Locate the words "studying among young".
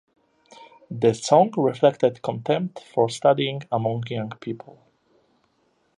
3.07-4.31